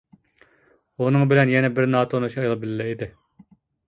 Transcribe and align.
ئۇنىڭ 1.03 1.25
بىلەن 1.33 1.51
يەنە 1.55 1.69
بىر 1.79 1.87
ناتونۇش 1.97 2.39
ئايال 2.39 2.57
بىللە 2.65 2.89
ئىدى. 2.93 3.09